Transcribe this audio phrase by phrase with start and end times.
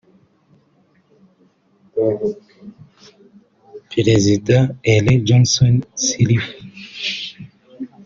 [3.91, 4.55] Perezida
[4.93, 6.45] Ellen Johnson Sirleaf